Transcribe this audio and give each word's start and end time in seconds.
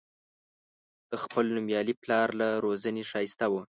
د 1.09 1.13
خپل 1.23 1.45
نومیالي 1.55 1.93
پلار 2.03 2.27
له 2.41 2.47
روزنې 2.65 3.03
ښایسته 3.09 3.45
و. 3.51 3.55